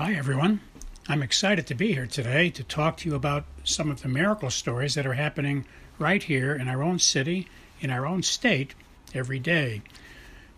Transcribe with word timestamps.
Hi, 0.00 0.14
everyone. 0.14 0.58
I'm 1.08 1.22
excited 1.22 1.68
to 1.68 1.74
be 1.76 1.92
here 1.92 2.08
today 2.08 2.50
to 2.50 2.64
talk 2.64 2.96
to 2.96 3.08
you 3.08 3.14
about 3.14 3.44
some 3.62 3.92
of 3.92 4.02
the 4.02 4.08
miracle 4.08 4.50
stories 4.50 4.96
that 4.96 5.06
are 5.06 5.14
happening 5.14 5.66
right 6.00 6.20
here 6.20 6.52
in 6.52 6.66
our 6.66 6.82
own 6.82 6.98
city, 6.98 7.46
in 7.80 7.90
our 7.90 8.04
own 8.04 8.24
state, 8.24 8.74
every 9.14 9.38
day. 9.38 9.82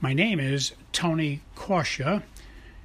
My 0.00 0.14
name 0.14 0.40
is 0.40 0.72
Tony 0.90 1.42
Kausha, 1.54 2.22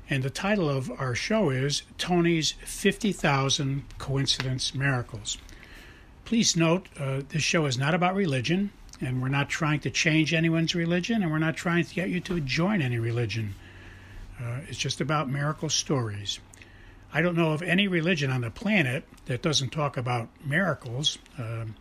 and 0.10 0.24
the 0.24 0.30
title 0.30 0.68
of 0.68 0.92
our 1.00 1.16
show 1.16 1.52
is 1.52 1.84
Tony's 1.98 2.52
50,000 2.66 3.86
Coincidence 3.98 4.76
Miracles. 4.76 5.38
Please 6.26 6.58
note, 6.58 6.90
uh, 7.00 7.22
this 7.30 7.44
show 7.44 7.66
is 7.66 7.78
not 7.78 7.94
about 7.94 8.14
religion, 8.14 8.72
and 9.00 9.22
we're 9.22 9.30
not 9.30 9.48
trying 9.48 9.80
to 9.80 9.90
change 9.90 10.34
anyone's 10.34 10.76
religion, 10.76 11.24
and 11.24 11.32
we're 11.32 11.38
not 11.38 11.56
trying 11.56 11.86
to 11.86 11.96
get 11.96 12.10
you 12.10 12.20
to 12.20 12.42
join 12.42 12.82
any 12.82 13.00
religion. 13.00 13.56
Uh, 14.42 14.62
it's 14.68 14.78
just 14.78 15.02
about 15.02 15.30
miracle 15.30 15.70
stories. 15.70 16.40
I 17.14 17.22
don't 17.22 17.36
know 17.36 17.52
of 17.52 17.62
any 17.62 17.88
religion 17.88 18.32
on 18.32 18.42
the 18.42 18.50
planet 18.50 19.04
that 19.26 19.42
doesn't 19.42 19.70
talk 19.70 19.98
about 19.98 20.30
miracles. 20.44 21.18
Um, 21.38 21.76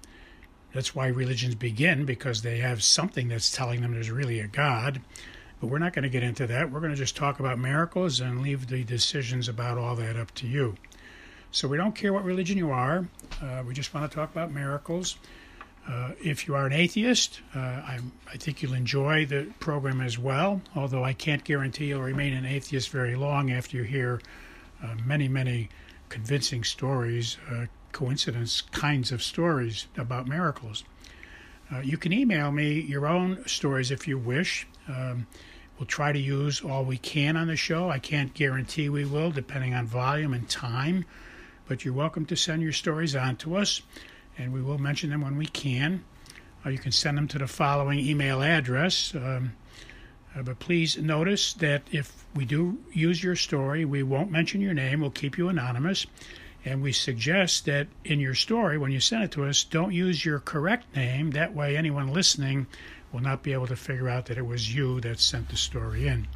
that's 0.74 0.94
why 0.94 1.06
religions 1.06 1.54
begin, 1.54 2.04
because 2.04 2.42
they 2.42 2.58
have 2.58 2.82
something 2.82 3.28
that's 3.28 3.50
telling 3.50 3.80
them 3.80 3.92
there's 3.92 4.10
really 4.10 4.40
a 4.40 4.46
God. 4.46 5.00
But 5.60 5.68
we're 5.68 5.78
not 5.78 5.92
going 5.92 6.02
to 6.02 6.08
get 6.08 6.22
into 6.22 6.46
that. 6.48 6.70
We're 6.70 6.80
going 6.80 6.92
to 6.92 6.98
just 6.98 7.16
talk 7.16 7.38
about 7.38 7.58
miracles 7.58 8.20
and 8.20 8.42
leave 8.42 8.66
the 8.66 8.84
decisions 8.84 9.48
about 9.48 9.78
all 9.78 9.94
that 9.96 10.16
up 10.16 10.32
to 10.36 10.46
you. 10.46 10.76
So 11.52 11.68
we 11.68 11.76
don't 11.76 11.94
care 11.94 12.12
what 12.12 12.24
religion 12.24 12.58
you 12.58 12.70
are. 12.70 13.08
Uh, 13.42 13.62
we 13.66 13.74
just 13.74 13.92
want 13.92 14.10
to 14.10 14.14
talk 14.14 14.30
about 14.30 14.52
miracles. 14.52 15.16
Uh, 15.88 16.12
if 16.22 16.46
you 16.46 16.54
are 16.54 16.66
an 16.66 16.72
atheist, 16.72 17.40
uh, 17.54 17.58
I, 17.58 17.98
I, 18.28 18.36
think 18.36 18.62
you'll 18.62 18.74
enjoy 18.74 19.24
the 19.24 19.46
program 19.60 20.00
as 20.00 20.18
well, 20.18 20.60
although 20.76 21.02
I 21.02 21.14
can't 21.14 21.42
guarantee 21.42 21.86
you'll 21.86 22.02
remain 22.02 22.34
an 22.34 22.44
atheist 22.44 22.90
very 22.90 23.16
long 23.16 23.50
after 23.50 23.78
you 23.78 23.82
hear 23.82 24.20
uh, 24.82 24.94
many, 25.04 25.26
many 25.26 25.70
convincing 26.08 26.64
stories, 26.64 27.38
uh, 27.50 27.66
coincidence 27.92 28.60
kinds 28.60 29.10
of 29.10 29.22
stories 29.22 29.86
about 29.96 30.28
miracles. 30.28 30.84
Uh, 31.72 31.80
you 31.80 31.96
can 31.96 32.12
email 32.12 32.52
me 32.52 32.80
your 32.80 33.06
own 33.06 33.46
stories 33.46 33.90
if 33.90 34.06
you 34.06 34.18
wish. 34.18 34.66
Um, 34.86 35.26
we'll 35.78 35.86
try 35.86 36.12
to 36.12 36.18
use 36.18 36.60
all 36.60 36.84
we 36.84 36.98
can 36.98 37.36
on 37.36 37.46
the 37.46 37.56
show. 37.56 37.88
I 37.88 37.98
can't 37.98 38.34
guarantee 38.34 38.88
we 38.88 39.04
will, 39.04 39.30
depending 39.30 39.74
on 39.74 39.86
volume 39.86 40.34
and 40.34 40.48
time, 40.48 41.04
but 41.68 41.84
you're 41.84 41.94
welcome 41.94 42.26
to 42.26 42.36
send 42.36 42.62
your 42.62 42.72
stories 42.72 43.16
on 43.16 43.36
to 43.36 43.56
us 43.56 43.82
and 44.40 44.52
we 44.52 44.62
will 44.62 44.78
mention 44.78 45.10
them 45.10 45.20
when 45.20 45.36
we 45.36 45.46
can. 45.46 46.02
Uh, 46.64 46.70
you 46.70 46.78
can 46.78 46.92
send 46.92 47.16
them 47.18 47.28
to 47.28 47.38
the 47.38 47.46
following 47.46 47.98
email 47.98 48.42
address. 48.42 49.14
Um, 49.14 49.52
uh, 50.34 50.42
but 50.42 50.58
please 50.58 50.96
notice 50.96 51.52
that 51.54 51.82
if 51.92 52.24
we 52.34 52.44
do 52.44 52.78
use 52.92 53.22
your 53.22 53.36
story, 53.36 53.84
we 53.84 54.02
won't 54.02 54.30
mention 54.30 54.60
your 54.60 54.74
name. 54.74 55.00
We'll 55.00 55.10
keep 55.10 55.36
you 55.36 55.48
anonymous. 55.48 56.06
And 56.64 56.82
we 56.82 56.92
suggest 56.92 57.66
that 57.66 57.88
in 58.04 58.20
your 58.20 58.34
story, 58.34 58.78
when 58.78 58.92
you 58.92 59.00
send 59.00 59.24
it 59.24 59.30
to 59.32 59.44
us, 59.44 59.64
don't 59.64 59.92
use 59.92 60.24
your 60.24 60.38
correct 60.38 60.94
name. 60.94 61.30
That 61.30 61.54
way, 61.54 61.76
anyone 61.76 62.12
listening 62.12 62.66
will 63.12 63.20
not 63.20 63.42
be 63.42 63.52
able 63.52 63.66
to 63.66 63.76
figure 63.76 64.08
out 64.08 64.26
that 64.26 64.38
it 64.38 64.46
was 64.46 64.74
you 64.74 65.00
that 65.00 65.20
sent 65.20 65.48
the 65.48 65.56
story 65.56 66.06
in. 66.06 66.28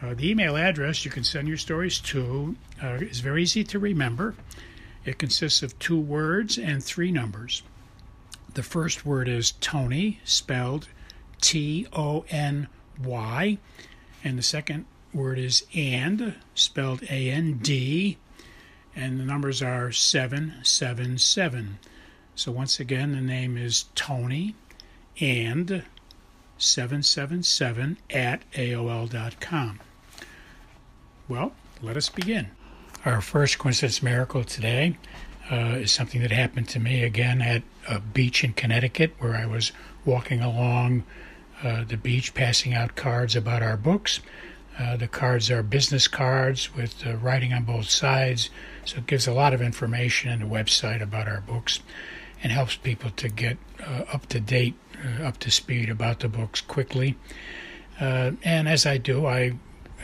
Uh, 0.00 0.14
the 0.14 0.30
email 0.30 0.56
address 0.56 1.04
you 1.04 1.10
can 1.10 1.24
send 1.24 1.46
your 1.46 1.56
stories 1.56 1.98
to 2.00 2.56
uh, 2.82 2.98
is 3.00 3.20
very 3.20 3.42
easy 3.42 3.62
to 3.64 3.78
remember. 3.78 4.34
It 5.04 5.18
consists 5.18 5.62
of 5.62 5.78
two 5.78 5.98
words 5.98 6.58
and 6.58 6.82
three 6.82 7.10
numbers. 7.10 7.62
The 8.54 8.62
first 8.62 9.04
word 9.04 9.28
is 9.28 9.52
Tony, 9.60 10.20
spelled 10.24 10.88
T 11.40 11.86
O 11.92 12.24
N 12.30 12.68
Y, 13.02 13.58
and 14.22 14.38
the 14.38 14.42
second 14.42 14.84
word 15.12 15.38
is 15.38 15.64
and, 15.74 16.36
spelled 16.54 17.02
A 17.04 17.30
N 17.30 17.58
D, 17.58 18.18
and 18.94 19.18
the 19.18 19.24
numbers 19.24 19.62
are 19.62 19.90
777. 19.90 21.78
So 22.34 22.52
once 22.52 22.78
again, 22.78 23.12
the 23.12 23.20
name 23.20 23.56
is 23.56 23.86
Tony 23.94 24.54
and 25.20 25.84
777 26.58 27.98
at 28.10 28.50
AOL.com. 28.52 29.80
Well, 31.28 31.52
let 31.80 31.96
us 31.96 32.08
begin. 32.08 32.50
Our 33.04 33.20
first 33.20 33.58
coincidence 33.58 34.00
miracle 34.00 34.44
today 34.44 34.96
uh, 35.50 35.74
is 35.80 35.90
something 35.90 36.20
that 36.22 36.30
happened 36.30 36.68
to 36.68 36.78
me 36.78 37.02
again 37.02 37.42
at 37.42 37.64
a 37.88 37.98
beach 37.98 38.44
in 38.44 38.52
Connecticut 38.52 39.14
where 39.18 39.34
I 39.34 39.44
was 39.44 39.72
walking 40.04 40.40
along 40.40 41.02
uh, 41.64 41.82
the 41.82 41.96
beach 41.96 42.32
passing 42.32 42.74
out 42.74 42.94
cards 42.94 43.34
about 43.34 43.60
our 43.60 43.76
books. 43.76 44.20
Uh, 44.78 44.96
the 44.96 45.08
cards 45.08 45.50
are 45.50 45.64
business 45.64 46.06
cards 46.06 46.76
with 46.76 47.04
uh, 47.04 47.16
writing 47.16 47.52
on 47.52 47.64
both 47.64 47.90
sides, 47.90 48.50
so 48.84 48.98
it 48.98 49.08
gives 49.08 49.26
a 49.26 49.34
lot 49.34 49.52
of 49.52 49.60
information 49.60 50.30
and 50.30 50.44
a 50.44 50.46
website 50.46 51.02
about 51.02 51.26
our 51.26 51.40
books 51.40 51.80
and 52.40 52.52
helps 52.52 52.76
people 52.76 53.10
to 53.10 53.28
get 53.28 53.58
uh, 53.84 54.04
up 54.12 54.26
to 54.26 54.38
date, 54.38 54.76
uh, 55.04 55.24
up 55.24 55.38
to 55.38 55.50
speed 55.50 55.90
about 55.90 56.20
the 56.20 56.28
books 56.28 56.60
quickly. 56.60 57.16
and 57.98 58.68
as 58.68 58.86
I 58.86 58.96
do, 58.96 59.26
I 59.26 59.54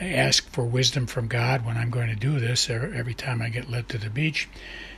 ask 0.00 0.50
for 0.52 0.64
wisdom 0.64 1.06
from 1.06 1.28
God 1.28 1.64
when 1.64 1.76
I'm 1.76 1.90
going 1.90 2.08
to 2.08 2.16
do 2.16 2.38
this 2.38 2.70
every 2.70 3.14
time 3.14 3.42
I 3.42 3.48
get 3.48 3.70
led 3.70 3.88
to 3.88 3.98
the 3.98 4.10
beach. 4.10 4.48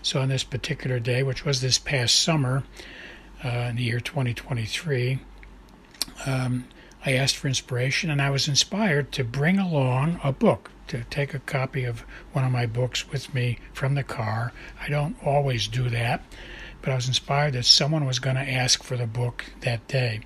So 0.03 0.21
on 0.21 0.29
this 0.29 0.45
particular 0.45 0.99
day, 0.99 1.23
which 1.23 1.45
was 1.45 1.61
this 1.61 1.79
past 1.79 2.21
summer 2.21 2.65
uh, 3.45 3.49
in 3.49 3.77
the 3.77 3.83
year 3.83 4.01
2023, 4.01 5.19
um, 6.27 6.67
I 7.05 7.13
asked 7.15 7.37
for 7.37 7.49
inspiration 7.49 8.11
and 8.11 8.21
I 8.21 8.31
was 8.31 8.47
inspired 8.47 9.11
to 9.13 9.25
bring 9.25 9.59
along 9.59 10.21
a 10.23 10.33
book, 10.33 10.71
to 10.89 11.05
take 11.05 11.33
a 11.33 11.39
copy 11.39 11.85
of 11.85 12.05
one 12.33 12.45
of 12.45 12.53
my 12.53 12.67
books 12.67 13.11
with 13.11 13.33
me 13.33 13.59
from 13.73 13.95
the 13.95 14.03
car. 14.03 14.53
I 14.81 14.89
don't 14.89 15.17
always 15.25 15.67
do 15.67 15.89
that, 15.89 16.23
but 16.83 16.93
I 16.93 16.97
was 16.97 17.09
inspired 17.09 17.55
that 17.55 17.65
someone 17.65 18.05
was 18.05 18.19
going 18.19 18.37
to 18.37 18.51
ask 18.51 18.83
for 18.83 18.99
the 18.99 19.07
book 19.07 19.47
that 19.61 19.87
day. 19.89 20.21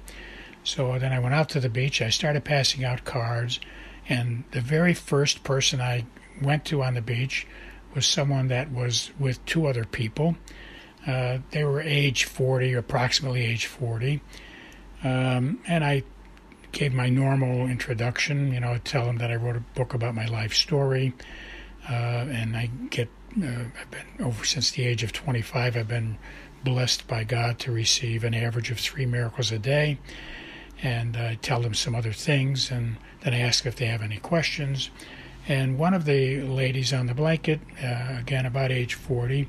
So 0.65 0.99
then 0.99 1.12
I 1.12 1.19
went 1.19 1.35
out 1.35 1.51
to 1.51 1.61
the 1.61 1.69
beach. 1.69 2.03
I 2.03 2.09
started 2.09 2.45
passing 2.45 2.85
out 2.85 3.05
cards. 3.05 3.61
And 4.09 4.45
the 4.51 4.61
very 4.61 4.95
first 4.95 5.45
person 5.45 5.81
I 5.81 6.05
went 6.43 6.65
to 6.67 6.83
on 6.83 6.95
the 6.95 7.03
beach 7.03 7.47
was 7.95 8.07
someone 8.07 8.49
that 8.49 8.71
was 8.73 9.11
with 9.19 9.45
two 9.47 9.67
other 9.67 9.85
people. 9.85 10.37
Uh, 11.07 11.39
they 11.51 11.65
were 11.65 11.81
age 11.81 12.25
40, 12.25 12.75
approximately 12.75 13.45
age 13.45 13.67
40. 13.67 14.21
Um, 15.03 15.61
and 15.67 15.85
I 15.85 16.03
gave 16.73 16.93
my 16.93 17.09
normal 17.09 17.67
introduction, 17.67 18.53
you 18.53 18.61
know, 18.61 18.79
tell 18.85 19.07
them 19.07 19.19
that 19.19 19.31
I 19.31 19.37
wrote 19.37 19.57
a 19.57 19.61
book 19.61 19.95
about 19.95 20.15
my 20.15 20.27
life 20.27 20.55
story. 20.55 21.13
Uh, 21.89 22.27
and 22.31 22.57
I 22.57 22.71
get, 22.91 23.09
uh, 23.41 23.65
I've 23.81 23.91
been 23.91 24.27
over 24.27 24.45
since 24.45 24.71
the 24.73 24.85
age 24.85 25.03
of 25.03 25.13
25, 25.13 25.77
I've 25.77 25.89
been 25.89 26.19
blessed 26.65 27.07
by 27.07 27.25
God 27.25 27.59
to 27.61 27.73
receive 27.73 28.25
an 28.25 28.35
average 28.35 28.71
of 28.71 28.81
three 28.81 29.05
miracles 29.05 29.53
a 29.53 29.59
day 29.59 29.99
and 30.84 31.17
I 31.17 31.37
tell 31.37 31.61
them 31.61 31.72
some 31.72 31.95
other 31.95 32.12
things, 32.12 32.71
and 32.71 32.99
then 33.22 33.33
I 33.33 33.41
ask 33.41 33.65
if 33.65 33.77
they 33.77 33.87
have 33.87 34.03
any 34.03 34.19
questions. 34.19 34.91
And 35.49 35.78
one 35.78 35.95
of 35.95 36.05
the 36.05 36.43
ladies 36.43 36.93
on 36.93 37.06
the 37.06 37.15
blanket, 37.15 37.61
uh, 37.83 38.19
again 38.21 38.45
about 38.45 38.71
age 38.71 38.94
40, 38.94 39.49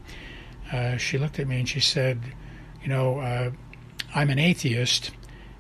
uh, 0.72 0.98
she 0.98 1.18
looked 1.18 1.38
at 1.38 1.48
me 1.48 1.60
and 1.60 1.70
she 1.70 1.82
said, 1.82 2.22
You 2.82 2.88
know, 2.88 3.20
uh, 3.20 3.52
I'm 4.16 4.30
an 4.30 4.40
atheist, 4.40 5.12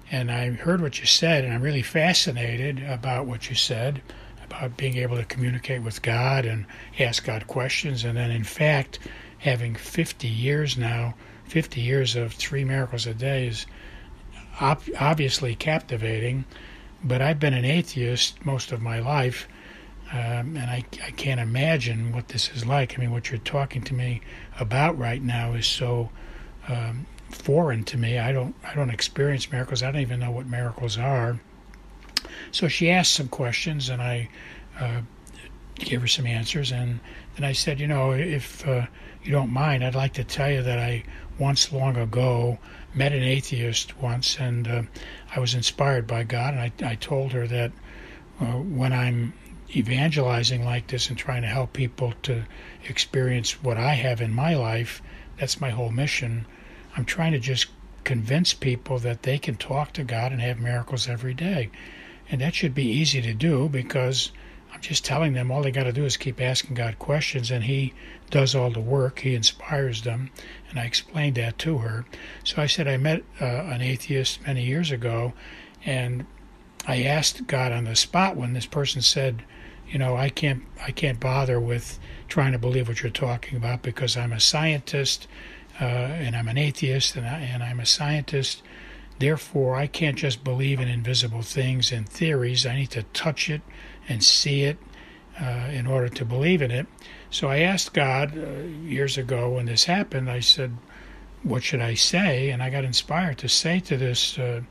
and 0.09 0.31
I 0.31 0.51
heard 0.51 0.81
what 0.81 0.99
you 0.99 1.05
said, 1.05 1.43
and 1.43 1.53
I'm 1.53 1.61
really 1.61 1.81
fascinated 1.81 2.81
about 2.81 3.25
what 3.25 3.49
you 3.49 3.55
said 3.55 4.01
about 4.45 4.77
being 4.77 4.95
able 4.97 5.17
to 5.17 5.25
communicate 5.25 5.81
with 5.81 6.01
God 6.01 6.45
and 6.45 6.65
ask 6.99 7.25
God 7.25 7.47
questions. 7.47 8.05
And 8.05 8.17
then, 8.17 8.31
in 8.31 8.43
fact, 8.45 8.99
having 9.39 9.75
50 9.75 10.27
years 10.27 10.77
now, 10.77 11.15
50 11.45 11.81
years 11.81 12.15
of 12.15 12.33
three 12.33 12.63
miracles 12.63 13.05
a 13.05 13.13
day 13.13 13.47
is 13.47 13.65
ob- 14.61 14.89
obviously 14.99 15.55
captivating, 15.55 16.45
but 17.03 17.21
I've 17.21 17.39
been 17.39 17.53
an 17.53 17.65
atheist 17.65 18.45
most 18.45 18.71
of 18.71 18.81
my 18.81 18.99
life, 18.99 19.47
um, 20.11 20.55
and 20.57 20.69
I, 20.69 20.83
I 21.03 21.11
can't 21.11 21.39
imagine 21.39 22.11
what 22.11 22.29
this 22.29 22.49
is 22.49 22.65
like. 22.65 22.97
I 22.97 23.01
mean, 23.01 23.11
what 23.11 23.31
you're 23.31 23.39
talking 23.39 23.81
to 23.83 23.93
me 23.93 24.21
about 24.59 24.97
right 24.97 25.21
now 25.21 25.53
is 25.53 25.65
so 25.65 26.09
um, 26.67 27.05
foreign 27.29 27.83
to 27.85 27.97
me. 27.97 28.17
I 28.17 28.31
don't 28.31 28.55
I 28.63 28.73
don't 28.75 28.89
experience 28.89 29.51
miracles. 29.51 29.83
I 29.83 29.91
don't 29.91 30.01
even 30.01 30.19
know 30.19 30.31
what 30.31 30.47
miracles 30.47 30.97
are. 30.97 31.39
So 32.51 32.67
she 32.67 32.89
asked 32.89 33.13
some 33.13 33.27
questions, 33.27 33.89
and 33.89 34.01
I 34.01 34.29
uh, 34.79 35.01
gave 35.75 36.01
her 36.01 36.07
some 36.07 36.25
answers, 36.25 36.71
and 36.71 36.99
then 37.35 37.43
I 37.43 37.51
said, 37.53 37.79
you 37.79 37.87
know, 37.87 38.11
if 38.11 38.67
uh, 38.67 38.87
you 39.23 39.31
don't 39.31 39.51
mind, 39.51 39.83
I'd 39.83 39.95
like 39.95 40.13
to 40.13 40.23
tell 40.23 40.49
you 40.49 40.63
that 40.63 40.79
I 40.79 41.03
once 41.37 41.71
long 41.71 41.97
ago 41.97 42.57
met 42.95 43.11
an 43.11 43.23
atheist 43.23 43.97
once, 43.99 44.39
and 44.39 44.67
uh, 44.67 44.81
I 45.35 45.39
was 45.39 45.53
inspired 45.53 46.07
by 46.07 46.23
God. 46.23 46.53
And 46.53 46.61
I, 46.61 46.91
I 46.91 46.95
told 46.95 47.33
her 47.33 47.45
that 47.47 47.71
uh, 48.39 48.45
when 48.53 48.93
I'm 48.93 49.33
evangelizing 49.75 50.63
like 50.63 50.87
this 50.87 51.09
and 51.09 51.17
trying 51.17 51.41
to 51.41 51.47
help 51.47 51.73
people 51.73 52.13
to 52.23 52.45
experience 52.85 53.61
what 53.63 53.77
I 53.77 53.93
have 53.93 54.21
in 54.21 54.33
my 54.33 54.55
life, 54.55 55.01
that's 55.37 55.59
my 55.59 55.69
whole 55.69 55.91
mission. 55.91 56.45
I'm 56.95 57.05
trying 57.05 57.33
to 57.33 57.39
just 57.39 57.67
convince 58.03 58.53
people 58.53 58.99
that 58.99 59.23
they 59.23 59.37
can 59.37 59.55
talk 59.55 59.91
to 59.93 60.03
God 60.03 60.31
and 60.31 60.39
have 60.41 60.59
miracles 60.59 61.09
every 61.09 61.33
day. 61.33 61.71
And 62.29 62.41
that 62.41 62.55
should 62.55 62.73
be 62.73 62.85
easy 62.85 63.21
to 63.21 63.33
do 63.33 63.67
because 63.67 64.31
I'm 64.75 64.81
just 64.81 65.05
telling 65.05 65.31
them 65.31 65.51
all 65.51 65.63
they 65.63 65.71
got 65.71 65.83
to 65.83 65.93
do 65.93 66.03
is 66.03 66.17
keep 66.17 66.41
asking 66.41 66.75
God 66.75 66.99
questions, 66.99 67.49
and 67.49 67.63
He 67.63 67.93
does 68.29 68.53
all 68.53 68.69
the 68.69 68.81
work. 68.81 69.19
He 69.19 69.33
inspires 69.33 70.01
them, 70.01 70.31
and 70.69 70.77
I 70.77 70.83
explained 70.83 71.35
that 71.35 71.57
to 71.59 71.77
her. 71.77 72.05
So 72.43 72.61
I 72.61 72.67
said 72.67 72.85
I 72.85 72.97
met 72.97 73.23
uh, 73.39 73.45
an 73.45 73.81
atheist 73.81 74.45
many 74.45 74.65
years 74.65 74.91
ago, 74.91 75.31
and 75.85 76.25
I 76.85 77.03
asked 77.03 77.47
God 77.47 77.71
on 77.71 77.85
the 77.85 77.95
spot 77.95 78.35
when 78.35 78.51
this 78.51 78.65
person 78.65 79.01
said, 79.01 79.43
"You 79.87 79.97
know, 79.97 80.17
I 80.17 80.27
can't, 80.27 80.63
I 80.85 80.91
can't 80.91 81.21
bother 81.21 81.57
with 81.57 81.97
trying 82.27 82.51
to 82.51 82.59
believe 82.59 82.89
what 82.89 83.01
you're 83.01 83.11
talking 83.11 83.55
about 83.57 83.81
because 83.81 84.17
I'm 84.17 84.33
a 84.33 84.41
scientist, 84.41 85.25
uh, 85.79 85.85
and 85.85 86.35
I'm 86.35 86.49
an 86.49 86.57
atheist, 86.57 87.15
and, 87.15 87.25
I, 87.25 87.39
and 87.39 87.63
I'm 87.63 87.79
a 87.79 87.85
scientist." 87.85 88.61
Therefore, 89.19 89.75
I 89.75 89.87
can't 89.87 90.17
just 90.17 90.43
believe 90.43 90.79
in 90.79 90.87
invisible 90.87 91.41
things 91.41 91.91
and 91.91 92.07
theories. 92.07 92.65
I 92.65 92.75
need 92.75 92.91
to 92.91 93.03
touch 93.13 93.49
it 93.49 93.61
and 94.09 94.23
see 94.23 94.63
it 94.63 94.77
uh, 95.39 95.69
in 95.71 95.87
order 95.87 96.09
to 96.09 96.25
believe 96.25 96.61
in 96.61 96.71
it. 96.71 96.87
So 97.29 97.47
I 97.49 97.59
asked 97.59 97.93
God 97.93 98.37
uh, 98.37 98.63
years 98.85 99.17
ago 99.17 99.49
when 99.51 99.65
this 99.65 99.85
happened, 99.85 100.29
I 100.29 100.41
said, 100.41 100.77
What 101.43 101.63
should 101.63 101.81
I 101.81 101.93
say? 101.93 102.49
And 102.49 102.61
I 102.61 102.69
got 102.69 102.83
inspired 102.83 103.37
to 103.39 103.49
say 103.49 103.79
to 103.81 103.97
this 103.97 104.37
uh, 104.37 104.61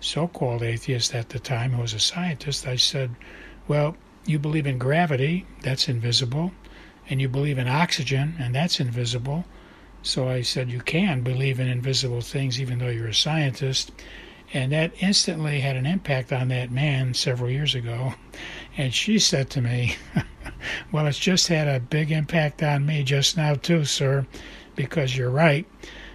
so 0.00 0.28
called 0.28 0.62
atheist 0.62 1.14
at 1.14 1.28
the 1.28 1.38
time, 1.38 1.72
who 1.72 1.82
was 1.82 1.94
a 1.94 2.00
scientist, 2.00 2.66
I 2.66 2.76
said, 2.76 3.14
Well, 3.68 3.96
you 4.26 4.38
believe 4.38 4.66
in 4.66 4.78
gravity, 4.78 5.46
that's 5.62 5.88
invisible, 5.88 6.52
and 7.08 7.20
you 7.20 7.28
believe 7.28 7.58
in 7.58 7.68
oxygen, 7.68 8.36
and 8.38 8.54
that's 8.54 8.80
invisible. 8.80 9.44
So 10.02 10.28
I 10.28 10.42
said, 10.42 10.70
You 10.70 10.80
can 10.80 11.22
believe 11.22 11.60
in 11.60 11.68
invisible 11.68 12.20
things 12.20 12.60
even 12.60 12.78
though 12.78 12.88
you're 12.88 13.08
a 13.08 13.14
scientist. 13.14 13.92
And 14.52 14.72
that 14.72 14.92
instantly 14.98 15.60
had 15.60 15.76
an 15.76 15.86
impact 15.86 16.32
on 16.32 16.48
that 16.48 16.72
man 16.72 17.14
several 17.14 17.50
years 17.50 17.74
ago. 17.74 18.14
And 18.76 18.92
she 18.92 19.18
said 19.18 19.48
to 19.50 19.60
me, 19.60 19.96
Well, 20.92 21.06
it's 21.06 21.18
just 21.18 21.48
had 21.48 21.68
a 21.68 21.80
big 21.80 22.10
impact 22.10 22.62
on 22.62 22.86
me 22.86 23.02
just 23.04 23.36
now, 23.36 23.54
too, 23.54 23.84
sir, 23.84 24.26
because 24.74 25.16
you're 25.16 25.30
right. 25.30 25.66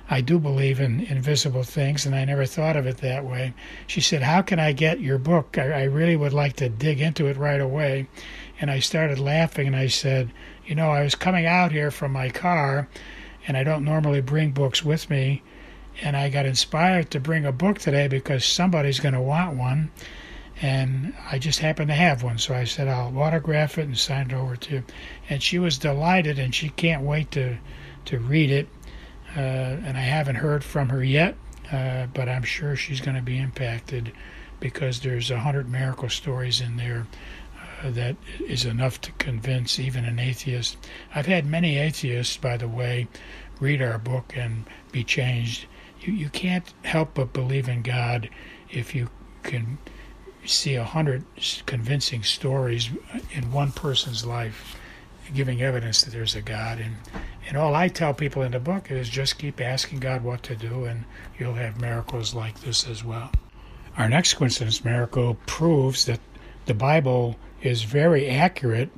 I 0.09 0.21
do 0.21 0.37
believe 0.37 0.79
in 0.79 0.99
invisible 1.01 1.63
things, 1.63 2.05
and 2.05 2.13
I 2.13 2.25
never 2.25 2.45
thought 2.45 2.75
of 2.75 2.85
it 2.85 2.97
that 2.97 3.25
way. 3.25 3.53
She 3.87 4.01
said, 4.01 4.21
How 4.21 4.41
can 4.41 4.59
I 4.59 4.71
get 4.71 4.99
your 4.99 5.17
book? 5.17 5.57
I, 5.57 5.71
I 5.71 5.83
really 5.83 6.15
would 6.15 6.33
like 6.33 6.57
to 6.57 6.69
dig 6.69 7.01
into 7.01 7.25
it 7.25 7.37
right 7.37 7.61
away. 7.61 8.07
And 8.59 8.69
I 8.69 8.79
started 8.79 9.17
laughing, 9.17 9.65
and 9.67 9.75
I 9.75 9.87
said, 9.87 10.31
You 10.65 10.75
know, 10.75 10.91
I 10.91 11.03
was 11.03 11.15
coming 11.15 11.45
out 11.47 11.71
here 11.71 11.89
from 11.89 12.11
my 12.11 12.29
car, 12.29 12.87
and 13.47 13.55
I 13.55 13.63
don't 13.63 13.85
normally 13.85 14.21
bring 14.21 14.51
books 14.51 14.83
with 14.83 15.09
me 15.09 15.41
and 16.01 16.15
I 16.15 16.29
got 16.29 16.45
inspired 16.45 17.11
to 17.11 17.19
bring 17.19 17.45
a 17.45 17.51
book 17.51 17.79
today 17.79 18.07
because 18.07 18.45
somebody's 18.45 18.99
going 18.99 19.13
to 19.13 19.21
want 19.21 19.57
one, 19.57 19.91
and 20.61 21.13
I 21.31 21.39
just 21.39 21.59
happened 21.59 21.89
to 21.89 21.93
have 21.93 22.23
one. 22.23 22.37
So 22.37 22.53
I 22.53 22.65
said 22.65 22.87
I'll 22.87 23.17
autograph 23.17 23.77
it 23.77 23.83
and 23.83 23.97
sign 23.97 24.31
it 24.31 24.33
over 24.33 24.55
to, 24.55 24.73
you. 24.75 24.83
and 25.29 25.41
she 25.41 25.59
was 25.59 25.77
delighted, 25.77 26.39
and 26.39 26.53
she 26.53 26.69
can't 26.69 27.03
wait 27.03 27.31
to 27.31 27.57
to 28.05 28.19
read 28.19 28.51
it. 28.51 28.67
Uh, 29.35 29.39
and 29.39 29.97
I 29.97 30.01
haven't 30.01 30.35
heard 30.35 30.63
from 30.63 30.89
her 30.89 31.03
yet, 31.03 31.35
uh, 31.71 32.07
but 32.13 32.29
I'm 32.29 32.43
sure 32.43 32.75
she's 32.75 33.01
going 33.01 33.17
to 33.17 33.23
be 33.23 33.37
impacted 33.37 34.11
because 34.59 35.01
there's 35.01 35.31
a 35.31 35.39
hundred 35.39 35.69
miracle 35.69 36.09
stories 36.09 36.61
in 36.61 36.77
there. 36.77 37.05
That 37.89 38.15
is 38.45 38.65
enough 38.65 38.99
to 39.01 39.11
convince 39.13 39.79
even 39.79 40.05
an 40.05 40.19
atheist. 40.19 40.77
I've 41.13 41.27
had 41.27 41.45
many 41.45 41.77
atheists, 41.77 42.37
by 42.37 42.57
the 42.57 42.67
way, 42.67 43.07
read 43.59 43.81
our 43.81 43.97
book 43.97 44.33
and 44.35 44.65
be 44.91 45.03
changed 45.03 45.65
you, 46.05 46.13
you 46.13 46.29
can't 46.29 46.73
help 46.83 47.15
but 47.15 47.33
believe 47.33 47.67
in 47.67 47.81
God 47.81 48.29
if 48.69 48.95
you 48.95 49.09
can 49.43 49.77
see 50.45 50.75
a 50.75 50.83
hundred 50.83 51.23
convincing 51.65 52.23
stories 52.23 52.89
in 53.31 53.51
one 53.51 53.71
person's 53.71 54.25
life 54.25 54.79
giving 55.33 55.61
evidence 55.61 56.03
that 56.03 56.11
there's 56.11 56.35
a 56.35 56.41
God. 56.41 56.79
And, 56.79 56.95
and 57.47 57.57
all 57.57 57.73
I 57.73 57.87
tell 57.87 58.13
people 58.13 58.43
in 58.43 58.51
the 58.51 58.59
book 58.59 58.91
is 58.91 59.09
just 59.09 59.39
keep 59.39 59.59
asking 59.59 59.99
God 59.99 60.23
what 60.23 60.43
to 60.43 60.55
do, 60.55 60.85
and 60.85 61.05
you'll 61.39 61.55
have 61.55 61.81
miracles 61.81 62.35
like 62.35 62.59
this 62.61 62.87
as 62.87 63.03
well. 63.03 63.31
Our 63.97 64.07
next 64.07 64.35
coincidence 64.35 64.85
miracle 64.85 65.37
proves 65.47 66.05
that 66.05 66.19
the 66.65 66.73
Bible 66.73 67.37
is 67.61 67.83
very 67.83 68.29
accurate 68.29 68.89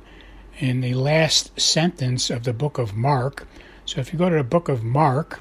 in 0.58 0.80
the 0.80 0.94
last 0.94 1.58
sentence 1.60 2.30
of 2.30 2.44
the 2.44 2.52
book 2.52 2.78
of 2.78 2.96
Mark. 2.96 3.46
So 3.84 4.00
if 4.00 4.12
you 4.12 4.18
go 4.18 4.28
to 4.28 4.36
the 4.36 4.44
book 4.44 4.68
of 4.68 4.82
Mark, 4.82 5.40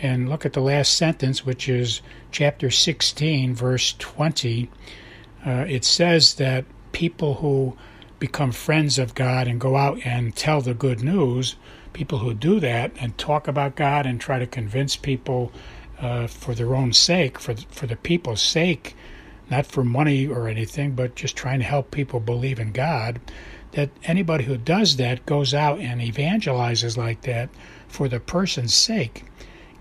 and 0.00 0.28
look 0.28 0.46
at 0.46 0.52
the 0.52 0.60
last 0.60 0.94
sentence, 0.94 1.44
which 1.44 1.68
is 1.68 2.00
chapter 2.30 2.70
16, 2.70 3.54
verse 3.54 3.94
20. 3.98 4.70
Uh, 5.44 5.50
it 5.68 5.84
says 5.84 6.34
that 6.34 6.64
people 6.92 7.34
who 7.34 7.76
become 8.18 8.52
friends 8.52 8.98
of 8.98 9.14
God 9.14 9.46
and 9.46 9.60
go 9.60 9.76
out 9.76 9.98
and 10.04 10.34
tell 10.34 10.60
the 10.60 10.74
good 10.74 11.02
news, 11.02 11.56
people 11.92 12.18
who 12.18 12.34
do 12.34 12.60
that 12.60 12.92
and 13.00 13.16
talk 13.18 13.48
about 13.48 13.76
God 13.76 14.06
and 14.06 14.20
try 14.20 14.38
to 14.38 14.46
convince 14.46 14.96
people 14.96 15.52
uh, 16.00 16.26
for 16.26 16.54
their 16.54 16.74
own 16.74 16.92
sake, 16.92 17.38
for 17.38 17.54
for 17.70 17.86
the 17.86 17.96
people's 17.96 18.42
sake, 18.42 18.94
not 19.50 19.66
for 19.66 19.84
money 19.84 20.26
or 20.26 20.48
anything, 20.48 20.92
but 20.92 21.14
just 21.14 21.36
trying 21.36 21.58
to 21.60 21.64
help 21.64 21.90
people 21.90 22.20
believe 22.20 22.58
in 22.58 22.72
God. 22.72 23.20
That 23.72 23.90
anybody 24.04 24.44
who 24.44 24.56
does 24.56 24.96
that 24.96 25.26
goes 25.26 25.52
out 25.52 25.78
and 25.78 26.00
evangelizes 26.00 26.96
like 26.96 27.22
that 27.22 27.50
for 27.86 28.08
the 28.08 28.20
person's 28.20 28.74
sake 28.74 29.24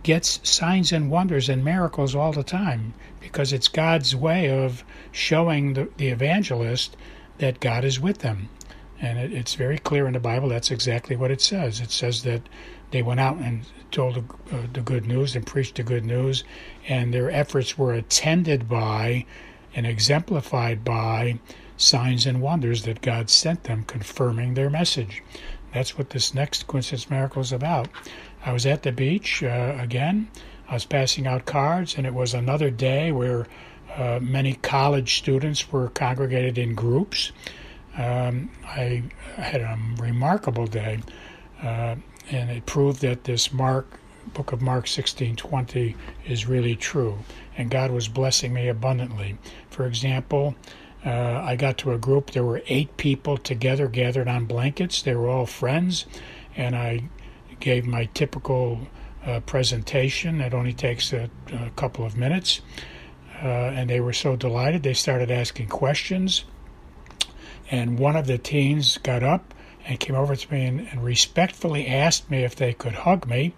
gets 0.03 0.39
signs 0.43 0.91
and 0.91 1.11
wonders 1.11 1.49
and 1.49 1.63
miracles 1.63 2.15
all 2.15 2.31
the 2.31 2.43
time 2.43 2.93
because 3.19 3.51
it's 3.51 3.67
God's 3.67 4.15
way 4.15 4.49
of 4.49 4.83
showing 5.11 5.73
the, 5.73 5.89
the 5.97 6.07
evangelist 6.09 6.95
that 7.39 7.59
God 7.59 7.83
is 7.83 7.99
with 7.99 8.19
them. 8.19 8.49
And 8.99 9.19
it, 9.19 9.33
it's 9.33 9.55
very 9.55 9.77
clear 9.77 10.07
in 10.07 10.13
the 10.13 10.19
Bible 10.19 10.49
that's 10.49 10.71
exactly 10.71 11.15
what 11.15 11.31
it 11.31 11.41
says. 11.41 11.81
It 11.81 11.91
says 11.91 12.23
that 12.23 12.41
they 12.91 13.01
went 13.01 13.19
out 13.19 13.37
and 13.37 13.65
told 13.91 14.15
the, 14.15 14.55
uh, 14.55 14.61
the 14.71 14.81
good 14.81 15.05
news 15.05 15.35
and 15.35 15.45
preached 15.45 15.75
the 15.75 15.83
good 15.83 16.05
news, 16.05 16.43
and 16.87 17.13
their 17.13 17.29
efforts 17.29 17.77
were 17.77 17.93
attended 17.93 18.69
by 18.69 19.25
and 19.75 19.85
exemplified 19.85 20.83
by 20.83 21.39
signs 21.77 22.25
and 22.25 22.41
wonders 22.41 22.83
that 22.83 23.01
God 23.01 23.29
sent 23.29 23.63
them, 23.63 23.83
confirming 23.85 24.53
their 24.53 24.69
message. 24.69 25.23
That's 25.73 25.97
what 25.97 26.09
this 26.09 26.33
next 26.33 26.67
coincidence 26.67 27.09
miracle 27.09 27.41
is 27.41 27.51
about. 27.51 27.89
I 28.45 28.51
was 28.51 28.65
at 28.65 28.83
the 28.83 28.91
beach 28.91 29.43
uh, 29.43 29.75
again. 29.79 30.29
I 30.69 30.73
was 30.73 30.85
passing 30.85 31.27
out 31.27 31.45
cards, 31.45 31.95
and 31.97 32.07
it 32.07 32.13
was 32.13 32.33
another 32.33 32.69
day 32.69 33.11
where 33.11 33.47
uh, 33.95 34.19
many 34.21 34.55
college 34.55 35.17
students 35.17 35.71
were 35.71 35.89
congregated 35.89 36.57
in 36.57 36.75
groups. 36.75 37.31
Um, 37.97 38.51
I 38.65 39.03
had 39.35 39.61
a 39.61 39.77
remarkable 39.97 40.67
day, 40.67 40.99
uh, 41.63 41.95
and 42.29 42.49
it 42.49 42.65
proved 42.65 43.01
that 43.01 43.23
this 43.23 43.51
Mark 43.51 43.99
book 44.33 44.51
of 44.51 44.61
Mark 44.61 44.85
16:20 44.85 45.95
is 46.25 46.45
really 46.45 46.75
true, 46.75 47.17
and 47.57 47.69
God 47.69 47.91
was 47.91 48.07
blessing 48.07 48.53
me 48.53 48.67
abundantly. 48.67 49.37
For 49.69 49.85
example, 49.85 50.55
uh, 51.05 51.41
I 51.43 51.55
got 51.55 51.77
to 51.79 51.91
a 51.91 51.97
group. 51.97 52.31
There 52.31 52.43
were 52.43 52.61
eight 52.67 52.97
people 52.97 53.37
together, 53.37 53.87
gathered 53.87 54.27
on 54.27 54.45
blankets. 54.45 55.01
They 55.01 55.15
were 55.15 55.27
all 55.27 55.45
friends, 55.45 56.05
and 56.55 56.75
I 56.75 57.09
gave 57.59 57.85
my 57.85 58.05
typical 58.13 58.87
uh, 59.25 59.39
presentation. 59.41 60.41
It 60.41 60.53
only 60.53 60.73
takes 60.73 61.13
a, 61.13 61.29
a 61.51 61.69
couple 61.75 62.05
of 62.05 62.17
minutes. 62.17 62.61
Uh, 63.41 63.47
and 63.47 63.89
they 63.89 63.99
were 63.99 64.13
so 64.13 64.35
delighted, 64.35 64.81
they 64.81 64.93
started 64.93 65.29
asking 65.29 65.67
questions. 65.67 66.45
And 67.69 67.99
one 67.99 68.15
of 68.15 68.25
the 68.25 68.37
teens 68.37 68.97
got 68.97 69.21
up 69.21 69.53
and 69.85 69.99
came 69.99 70.15
over 70.15 70.35
to 70.35 70.53
me 70.53 70.65
and, 70.65 70.87
and 70.91 71.03
respectfully 71.03 71.87
asked 71.87 72.31
me 72.31 72.43
if 72.43 72.55
they 72.55 72.73
could 72.73 72.93
hug 72.93 73.27
me. 73.27 73.53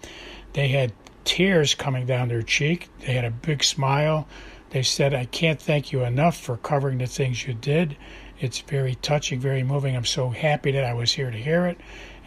They 0.53 0.69
had 0.69 0.91
tears 1.23 1.75
coming 1.75 2.05
down 2.05 2.27
their 2.27 2.41
cheek, 2.41 2.89
they 2.99 3.13
had 3.13 3.25
a 3.25 3.31
big 3.31 3.63
smile. 3.63 4.27
They 4.71 4.83
said, 4.83 5.13
I 5.13 5.25
can't 5.25 5.59
thank 5.59 5.91
you 5.91 6.03
enough 6.03 6.37
for 6.37 6.57
covering 6.57 6.99
the 6.99 7.07
things 7.07 7.47
you 7.47 7.53
did. 7.53 7.97
It's 8.39 8.59
very 8.59 8.95
touching, 8.95 9.39
very 9.39 9.63
moving. 9.63 9.95
I'm 9.95 10.05
so 10.05 10.29
happy 10.29 10.71
that 10.71 10.83
I 10.83 10.93
was 10.93 11.11
here 11.11 11.31
to 11.31 11.37
hear 11.37 11.65
it 11.65 11.79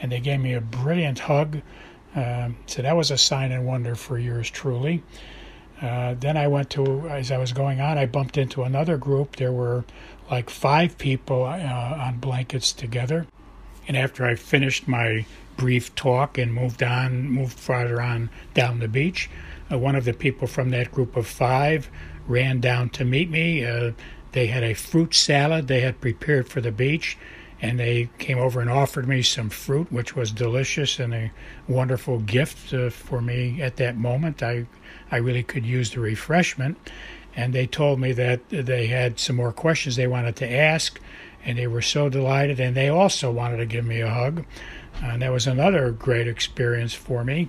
and 0.02 0.10
they 0.10 0.20
gave 0.20 0.40
me 0.40 0.52
a 0.52 0.60
brilliant 0.60 1.20
hug. 1.20 1.62
Uh, 2.14 2.50
so 2.66 2.82
that 2.82 2.96
was 2.96 3.10
a 3.10 3.16
sign 3.16 3.52
and 3.52 3.64
wonder 3.64 3.94
for 3.94 4.18
yours 4.18 4.50
truly. 4.50 5.02
Uh, 5.80 6.14
then 6.14 6.36
I 6.36 6.48
went 6.48 6.70
to, 6.70 7.08
as 7.08 7.32
I 7.32 7.38
was 7.38 7.52
going 7.52 7.80
on, 7.80 7.96
I 7.98 8.06
bumped 8.06 8.36
into 8.36 8.62
another 8.62 8.96
group. 8.96 9.36
There 9.36 9.52
were 9.52 9.84
like 10.30 10.50
five 10.50 10.98
people 10.98 11.44
uh, 11.44 11.56
on 11.56 12.18
blankets 12.18 12.72
together. 12.72 13.26
And 13.88 13.96
after 13.96 14.24
I 14.24 14.34
finished 14.34 14.86
my 14.86 15.24
brief 15.56 15.94
talk 15.94 16.38
and 16.38 16.52
moved 16.52 16.82
on, 16.82 17.28
moved 17.28 17.58
farther 17.58 18.00
on 18.00 18.30
down 18.54 18.80
the 18.80 18.88
beach, 18.88 19.30
uh, 19.70 19.78
one 19.78 19.96
of 19.96 20.04
the 20.04 20.12
people 20.12 20.46
from 20.46 20.70
that 20.70 20.92
group 20.92 21.16
of 21.16 21.26
five 21.26 21.90
ran 22.26 22.60
down 22.60 22.88
to 22.90 23.04
meet 23.04 23.30
me. 23.30 23.64
Uh, 23.64 23.92
they 24.32 24.46
had 24.46 24.62
a 24.62 24.74
fruit 24.74 25.14
salad 25.14 25.68
they 25.68 25.80
had 25.80 26.00
prepared 26.00 26.48
for 26.48 26.60
the 26.60 26.72
beach 26.72 27.16
and 27.62 27.78
they 27.78 28.10
came 28.18 28.38
over 28.38 28.60
and 28.60 28.68
offered 28.68 29.06
me 29.06 29.22
some 29.22 29.48
fruit, 29.48 29.90
which 29.92 30.16
was 30.16 30.32
delicious 30.32 30.98
and 30.98 31.14
a 31.14 31.30
wonderful 31.68 32.18
gift 32.18 32.74
uh, 32.74 32.90
for 32.90 33.22
me 33.22 33.62
at 33.62 33.76
that 33.76 33.96
moment. 33.96 34.42
I, 34.42 34.66
I 35.12 35.18
really 35.18 35.44
could 35.44 35.64
use 35.64 35.92
the 35.92 36.00
refreshment. 36.00 36.76
And 37.36 37.54
they 37.54 37.66
told 37.66 38.00
me 38.00 38.12
that 38.12 38.40
they 38.50 38.88
had 38.88 39.20
some 39.20 39.36
more 39.36 39.52
questions 39.52 39.94
they 39.94 40.08
wanted 40.08 40.36
to 40.36 40.52
ask, 40.52 41.00
and 41.44 41.56
they 41.56 41.68
were 41.68 41.80
so 41.80 42.08
delighted, 42.08 42.60
and 42.60 42.76
they 42.76 42.88
also 42.88 43.30
wanted 43.30 43.58
to 43.58 43.66
give 43.66 43.86
me 43.86 44.00
a 44.00 44.10
hug. 44.10 44.44
And 45.00 45.22
that 45.22 45.32
was 45.32 45.46
another 45.46 45.90
great 45.90 46.28
experience 46.28 46.94
for 46.94 47.24
me. 47.24 47.48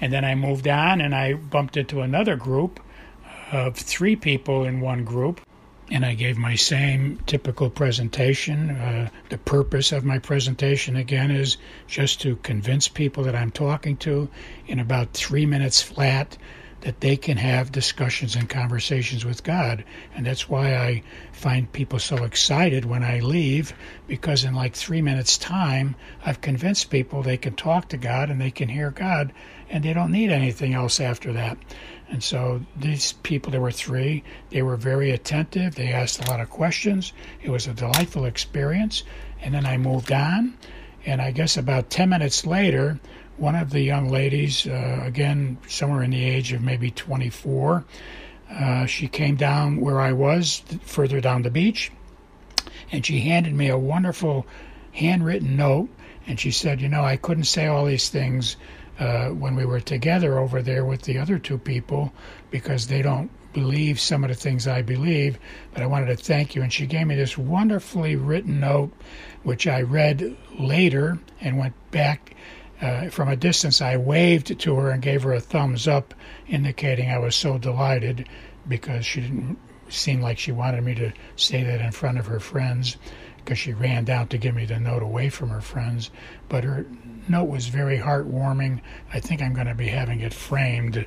And 0.00 0.12
then 0.12 0.24
I 0.24 0.34
moved 0.34 0.66
on 0.66 1.00
and 1.00 1.14
I 1.14 1.34
bumped 1.34 1.76
into 1.76 2.00
another 2.00 2.36
group 2.36 2.80
of 3.52 3.76
three 3.76 4.16
people 4.16 4.64
in 4.64 4.80
one 4.80 5.04
group. 5.04 5.40
And 5.90 6.06
I 6.06 6.14
gave 6.14 6.38
my 6.38 6.54
same 6.54 7.18
typical 7.26 7.68
presentation. 7.68 8.70
Uh, 8.70 9.10
the 9.28 9.38
purpose 9.38 9.92
of 9.92 10.04
my 10.04 10.18
presentation, 10.18 10.96
again, 10.96 11.30
is 11.30 11.58
just 11.86 12.20
to 12.22 12.36
convince 12.36 12.88
people 12.88 13.24
that 13.24 13.34
I'm 13.34 13.50
talking 13.50 13.96
to 13.98 14.28
in 14.66 14.80
about 14.80 15.12
three 15.12 15.44
minutes 15.44 15.82
flat 15.82 16.38
that 16.82 17.00
they 17.00 17.16
can 17.16 17.36
have 17.36 17.72
discussions 17.72 18.36
and 18.36 18.48
conversations 18.48 19.24
with 19.24 19.42
God. 19.42 19.84
And 20.14 20.26
that's 20.26 20.48
why 20.48 20.74
I 20.76 21.02
find 21.32 21.72
people 21.72 21.98
so 21.98 22.24
excited 22.24 22.84
when 22.84 23.02
I 23.04 23.20
leave, 23.20 23.72
because 24.06 24.44
in 24.44 24.54
like 24.54 24.74
three 24.74 25.00
minutes' 25.00 25.38
time, 25.38 25.94
I've 26.24 26.40
convinced 26.40 26.90
people 26.90 27.22
they 27.22 27.36
can 27.36 27.54
talk 27.54 27.88
to 27.88 27.96
God 27.96 28.30
and 28.30 28.40
they 28.40 28.50
can 28.50 28.68
hear 28.68 28.90
God, 28.90 29.32
and 29.70 29.84
they 29.84 29.92
don't 29.92 30.12
need 30.12 30.30
anything 30.30 30.74
else 30.74 31.00
after 31.00 31.32
that. 31.32 31.56
And 32.08 32.22
so 32.22 32.60
these 32.76 33.12
people, 33.12 33.52
there 33.52 33.60
were 33.60 33.70
three, 33.70 34.22
they 34.50 34.62
were 34.62 34.76
very 34.76 35.12
attentive. 35.12 35.76
They 35.76 35.92
asked 35.92 36.22
a 36.22 36.30
lot 36.30 36.40
of 36.40 36.50
questions. 36.50 37.12
It 37.42 37.50
was 37.50 37.66
a 37.66 37.72
delightful 37.72 38.26
experience. 38.26 39.04
And 39.40 39.54
then 39.54 39.64
I 39.64 39.78
moved 39.78 40.12
on. 40.12 40.58
And 41.06 41.22
I 41.22 41.30
guess 41.30 41.56
about 41.56 41.90
10 41.90 42.10
minutes 42.10 42.44
later, 42.46 43.00
one 43.36 43.54
of 43.54 43.70
the 43.70 43.80
young 43.80 44.08
ladies, 44.08 44.66
uh, 44.66 45.00
again, 45.02 45.58
somewhere 45.68 46.02
in 46.02 46.10
the 46.10 46.24
age 46.24 46.52
of 46.52 46.62
maybe 46.62 46.90
24, 46.90 47.84
uh, 48.50 48.86
she 48.86 49.08
came 49.08 49.36
down 49.36 49.80
where 49.80 50.00
I 50.00 50.12
was, 50.12 50.62
further 50.82 51.20
down 51.20 51.42
the 51.42 51.50
beach, 51.50 51.90
and 52.90 53.04
she 53.04 53.20
handed 53.20 53.54
me 53.54 53.68
a 53.68 53.78
wonderful 53.78 54.46
handwritten 54.92 55.56
note. 55.56 55.88
And 56.26 56.38
she 56.38 56.50
said, 56.50 56.80
You 56.80 56.88
know, 56.88 57.02
I 57.02 57.16
couldn't 57.16 57.44
say 57.44 57.66
all 57.66 57.86
these 57.86 58.10
things 58.10 58.56
uh, 58.98 59.28
when 59.28 59.56
we 59.56 59.64
were 59.64 59.80
together 59.80 60.38
over 60.38 60.62
there 60.62 60.84
with 60.84 61.02
the 61.02 61.18
other 61.18 61.38
two 61.38 61.58
people 61.58 62.12
because 62.50 62.86
they 62.86 63.02
don't 63.02 63.30
believe 63.52 63.98
some 63.98 64.24
of 64.24 64.28
the 64.28 64.34
things 64.34 64.66
I 64.66 64.82
believe, 64.82 65.38
but 65.72 65.82
I 65.82 65.86
wanted 65.86 66.06
to 66.06 66.16
thank 66.16 66.54
you. 66.54 66.62
And 66.62 66.72
she 66.72 66.86
gave 66.86 67.06
me 67.06 67.14
this 67.16 67.36
wonderfully 67.36 68.16
written 68.16 68.60
note, 68.60 68.92
which 69.42 69.66
I 69.66 69.82
read 69.82 70.36
later 70.58 71.18
and 71.40 71.58
went 71.58 71.74
back 71.90 72.34
uh, 72.82 73.08
from 73.10 73.28
a 73.28 73.36
distance, 73.36 73.80
I 73.80 73.96
waved 73.96 74.58
to 74.58 74.74
her 74.74 74.90
and 74.90 75.00
gave 75.00 75.22
her 75.22 75.32
a 75.32 75.40
thumbs 75.40 75.86
up, 75.86 76.14
indicating 76.48 77.10
I 77.10 77.18
was 77.18 77.36
so 77.36 77.56
delighted 77.56 78.28
because 78.68 79.06
she 79.06 79.20
didn't 79.20 79.58
seem 79.88 80.20
like 80.20 80.38
she 80.38 80.52
wanted 80.52 80.82
me 80.82 80.94
to 80.96 81.12
say 81.36 81.62
that 81.62 81.80
in 81.80 81.92
front 81.92 82.18
of 82.18 82.26
her 82.26 82.40
friends 82.40 82.96
because 83.36 83.58
she 83.58 83.72
ran 83.72 84.04
down 84.04 84.28
to 84.28 84.38
give 84.38 84.54
me 84.54 84.64
the 84.64 84.78
note 84.78 85.02
away 85.02 85.28
from 85.28 85.50
her 85.50 85.60
friends. 85.60 86.10
But 86.48 86.64
her 86.64 86.86
note 87.28 87.48
was 87.48 87.68
very 87.68 87.98
heartwarming. 87.98 88.80
I 89.12 89.20
think 89.20 89.42
I'm 89.42 89.54
going 89.54 89.66
to 89.66 89.74
be 89.74 89.88
having 89.88 90.20
it 90.20 90.34
framed. 90.34 91.06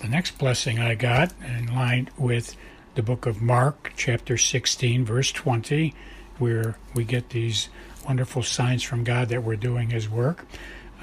The 0.00 0.08
next 0.08 0.38
blessing 0.38 0.78
I 0.78 0.94
got, 0.94 1.32
in 1.44 1.74
line 1.74 2.10
with 2.16 2.56
the 2.94 3.02
book 3.02 3.26
of 3.26 3.42
Mark, 3.42 3.92
chapter 3.96 4.36
16, 4.36 5.04
verse 5.04 5.32
20, 5.32 5.94
where 6.38 6.76
we 6.94 7.04
get 7.04 7.30
these 7.30 7.68
wonderful 8.04 8.42
signs 8.42 8.82
from 8.82 9.04
God 9.04 9.28
that 9.28 9.42
we're 9.42 9.56
doing 9.56 9.90
His 9.90 10.08
work. 10.08 10.46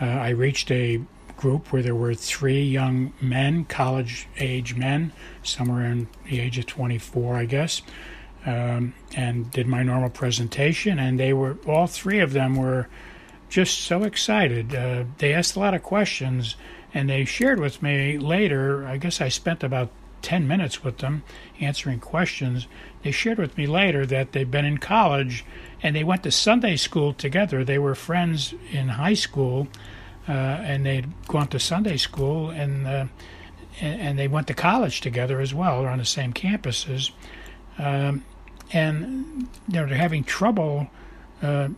Uh, 0.02 0.06
I 0.06 0.30
reached 0.30 0.72
a 0.72 1.02
group 1.38 1.72
where 1.72 1.82
there 1.82 1.96
were 1.96 2.14
three 2.14 2.64
young 2.64 3.14
men, 3.20 3.66
college 3.66 4.28
age 4.38 4.76
men, 4.76 5.12
somewhere 5.44 5.86
in 5.86 6.08
the 6.26 6.40
age 6.40 6.58
of 6.58 6.68
24, 6.68 7.36
I 7.36 7.46
guess, 7.46 7.82
um, 8.46 8.94
and 9.16 9.50
did 9.52 9.68
my 9.68 9.84
normal 9.84 10.10
presentation. 10.10 11.00
And 11.00 11.20
they 11.20 11.34
were, 11.34 11.58
all 11.68 11.88
three 11.88 12.20
of 12.20 12.34
them 12.34 12.56
were 12.56 12.88
just 13.50 13.82
so 13.82 14.04
excited. 14.04 14.74
Uh, 14.74 15.04
they 15.18 15.34
asked 15.34 15.56
a 15.56 15.60
lot 15.60 15.74
of 15.74 15.84
questions, 15.84 16.56
and 16.94 17.10
they 17.10 17.26
shared 17.26 17.60
with 17.60 17.82
me 17.82 18.18
later. 18.18 18.86
I 18.86 18.98
guess 18.98 19.20
I 19.20 19.30
spent 19.30 19.64
about 19.64 19.90
10 20.22 20.48
minutes 20.48 20.84
with 20.84 21.00
them 21.00 21.24
answering 21.60 22.00
questions. 22.00 22.68
They 23.04 23.12
shared 23.12 23.38
with 23.38 23.58
me 23.58 23.68
later 23.68 24.06
that 24.06 24.32
they've 24.32 24.50
been 24.50 24.66
in 24.66 24.78
college 24.78 25.46
and 25.84 25.96
they 25.96 26.04
went 26.04 26.24
to 26.24 26.32
Sunday 26.32 26.76
school 26.76 27.14
together. 27.14 27.64
They 27.64 27.80
were 27.80 27.96
friends 27.96 28.54
in 28.72 28.90
high 28.90 29.16
school, 29.16 29.68
uh, 30.28 30.32
and 30.32 30.86
they'd 30.86 31.12
gone 31.28 31.48
to 31.48 31.60
Sunday 31.60 31.98
school, 31.98 32.52
and, 32.52 32.88
uh, 32.88 33.06
and 33.80 34.20
they 34.20 34.28
went 34.28 34.48
to 34.48 34.54
college 34.54 35.02
together 35.02 35.42
as 35.42 35.54
well, 35.54 35.86
on 35.86 35.98
the 35.98 36.06
same 36.06 36.34
campuses. 36.34 37.12
Um, 37.80 38.24
and 38.72 39.50
they're 39.68 39.88
having 39.88 40.24
trouble 40.24 40.88
uh, 41.42 41.70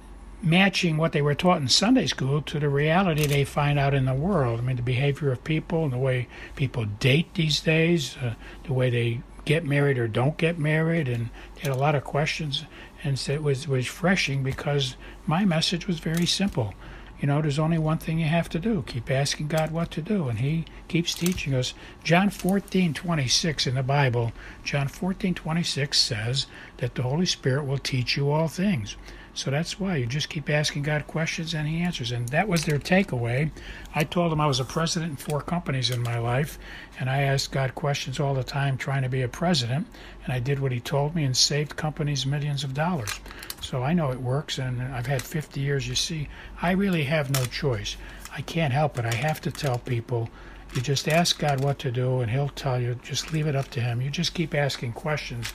matching 0.43 0.97
what 0.97 1.13
they 1.13 1.21
were 1.21 1.33
taught 1.33 1.61
in 1.61 1.67
Sunday 1.67 2.05
school 2.05 2.41
to 2.41 2.59
the 2.59 2.69
reality 2.69 3.25
they 3.25 3.45
find 3.45 3.79
out 3.79 3.93
in 3.93 4.05
the 4.05 4.13
world. 4.13 4.59
I 4.59 4.63
mean, 4.63 4.75
the 4.75 4.81
behavior 4.81 5.31
of 5.31 5.43
people 5.43 5.85
and 5.85 5.93
the 5.93 5.97
way 5.97 6.27
people 6.55 6.85
date 6.85 7.33
these 7.33 7.61
days, 7.61 8.17
uh, 8.17 8.35
the 8.65 8.73
way 8.73 8.89
they 8.89 9.21
get 9.45 9.65
married 9.65 9.97
or 9.97 10.07
don't 10.07 10.37
get 10.37 10.59
married, 10.59 11.07
and 11.07 11.29
they 11.55 11.61
had 11.61 11.71
a 11.71 11.75
lot 11.75 11.95
of 11.95 12.03
questions 12.03 12.65
and 13.03 13.19
so 13.19 13.33
it 13.33 13.43
was 13.43 13.67
refreshing 13.67 14.43
because 14.43 14.95
my 15.27 15.43
message 15.43 15.87
was 15.87 15.99
very 15.99 16.25
simple. 16.25 16.73
You 17.19 17.27
know, 17.27 17.41
there's 17.41 17.59
only 17.59 17.77
one 17.77 17.97
thing 17.97 18.19
you 18.19 18.27
have 18.27 18.49
to 18.49 18.59
do: 18.59 18.83
keep 18.87 19.11
asking 19.11 19.47
God 19.47 19.71
what 19.71 19.91
to 19.91 20.01
do, 20.01 20.29
and 20.29 20.39
He 20.39 20.65
keeps 20.87 21.13
teaching 21.13 21.53
us. 21.53 21.73
John 22.03 22.29
14:26 22.29 23.67
in 23.67 23.75
the 23.75 23.83
Bible, 23.83 24.31
John 24.63 24.87
14:26 24.87 25.95
says 25.95 26.47
that 26.77 26.95
the 26.95 27.03
Holy 27.03 27.25
Spirit 27.25 27.65
will 27.65 27.77
teach 27.77 28.15
you 28.15 28.31
all 28.31 28.47
things. 28.47 28.95
So 29.35 29.49
that's 29.49 29.79
why 29.79 29.95
you 29.95 30.05
just 30.05 30.29
keep 30.29 30.47
asking 30.47 30.83
God 30.83 31.07
questions 31.07 31.55
and 31.55 31.67
He 31.67 31.81
answers. 31.81 32.11
And 32.11 32.29
that 32.29 32.47
was 32.47 32.65
their 32.65 32.77
takeaway. 32.77 33.49
I 33.95 34.03
told 34.03 34.31
them 34.31 34.39
I 34.39 34.45
was 34.45 34.59
a 34.59 34.65
president 34.65 35.11
in 35.11 35.15
four 35.17 35.41
companies 35.41 35.89
in 35.89 36.03
my 36.03 36.19
life, 36.19 36.59
and 36.99 37.09
I 37.09 37.23
asked 37.23 37.51
God 37.51 37.73
questions 37.73 38.19
all 38.19 38.35
the 38.35 38.43
time 38.43 38.77
trying 38.77 39.01
to 39.01 39.09
be 39.09 39.23
a 39.23 39.27
president. 39.27 39.87
And 40.23 40.33
I 40.33 40.39
did 40.39 40.59
what 40.59 40.71
He 40.71 40.79
told 40.79 41.15
me 41.15 41.23
and 41.23 41.35
saved 41.35 41.75
companies 41.75 42.27
millions 42.27 42.63
of 42.63 42.75
dollars. 42.75 43.19
So 43.59 43.81
I 43.81 43.93
know 43.93 44.11
it 44.11 44.21
works, 44.21 44.59
and 44.59 44.81
I've 44.81 45.07
had 45.07 45.23
50 45.23 45.59
years. 45.59 45.87
You 45.87 45.95
see, 45.95 46.29
I 46.61 46.71
really 46.71 47.05
have 47.05 47.31
no 47.31 47.45
choice. 47.45 47.97
I 48.35 48.41
can't 48.41 48.73
help 48.73 48.99
it. 48.99 49.05
I 49.05 49.15
have 49.15 49.41
to 49.41 49.51
tell 49.51 49.79
people 49.79 50.29
you 50.75 50.81
just 50.81 51.07
ask 51.07 51.37
God 51.37 51.63
what 51.63 51.79
to 51.79 51.91
do, 51.91 52.21
and 52.21 52.31
He'll 52.31 52.49
tell 52.49 52.79
you. 52.79 52.95
Just 53.03 53.33
leave 53.33 53.47
it 53.47 53.55
up 53.55 53.69
to 53.71 53.81
Him. 53.81 54.01
You 54.01 54.09
just 54.09 54.33
keep 54.33 54.53
asking 54.53 54.93
questions 54.93 55.53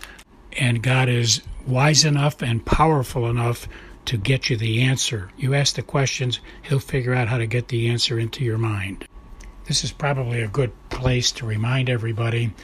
and 0.53 0.83
God 0.83 1.09
is 1.09 1.43
wise 1.67 2.05
enough 2.05 2.43
and 2.43 2.65
powerful 2.65 3.29
enough 3.29 3.69
to 4.07 4.17
get 4.17 4.49
you 4.49 4.57
the 4.57 4.83
answer. 4.83 5.31
You 5.37 5.55
ask 5.55 5.75
the 5.75 5.83
questions, 5.83 6.41
He'll 6.63 6.81
figure 6.81 7.15
out 7.15 7.29
how 7.29 7.39
to 7.39 7.47
get 7.47 7.69
the 7.69 7.89
answer 7.89 8.19
into 8.19 8.45
your 8.45 8.59
mind. 8.59 9.07
This 9.67 9.85
is 9.85 9.93
probably 9.93 10.41
a 10.41 10.49
good 10.49 10.73
place 10.89 11.31
to 11.33 11.47
remind 11.47 11.91
everybody 11.91 12.55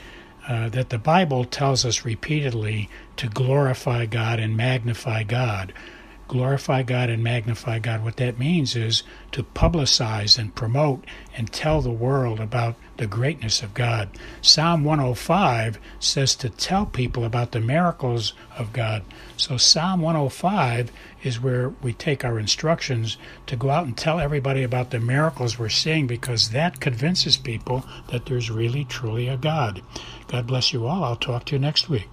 uh, 0.49 0.71
that 0.71 0.89
the 0.89 0.99
Bible 0.99 1.45
tells 1.45 1.85
us 1.85 2.05
repeatedly 2.05 2.89
to 3.17 3.29
glorify 3.29 4.07
God 4.07 4.41
and 4.41 4.57
magnify 4.57 5.23
God 5.23 5.73
glorify 6.29 6.83
God 6.83 7.11
and 7.11 7.23
magnify 7.23 7.79
God. 7.79 8.03
What 8.03 8.17
that 8.17 8.39
means 8.39 8.77
is 8.77 9.03
to 9.33 9.43
publicize 9.43 10.39
and 10.39 10.55
promote 10.55 11.05
and 11.37 11.53
tell 11.53 11.81
the 11.81 11.91
world 11.91 12.41
about 12.41 12.77
the 12.97 13.07
greatness 13.07 13.63
of 13.63 13.75
God. 13.75 14.09
Psalm 14.41 14.85
105 14.85 15.79
says 15.99 16.35
to 16.37 16.49
tell 16.49 16.87
people 16.87 17.25
about 17.25 17.53
the 17.53 17.61
miracles 17.61 18.33
of 18.57 18.73
God. 18.73 19.03
So, 19.37 19.57
Psalm 19.57 20.01
105 20.01 20.93
is 21.23 21.41
where 21.41 21.71
we 21.83 21.93
take 21.93 22.25
our 22.25 22.39
instructions 22.39 23.17
to 23.47 23.57
go 23.57 23.71
out 23.71 23.87
and 23.87 23.97
tell 23.97 24.21
everybody 24.21 24.63
about 24.63 24.91
the 24.91 25.01
miracles 25.01 25.59
we're 25.59 25.69
seeing 25.69 26.07
because 26.07 26.51
that 26.51 26.81
convinces 26.81 27.37
people 27.37 27.85
that 28.11 28.27
there's 28.27 28.51
really, 28.51 28.85
truly 28.85 29.29
a 29.29 29.37
God. 29.37 29.83
God 30.29 30.47
bless 30.47 30.73
you 30.73 30.87
all. 30.87 31.05
I'll 31.05 31.17
talk 31.17 31.47
to 31.47 31.55
you 31.55 31.59
next 31.59 31.89
week. 31.89 32.09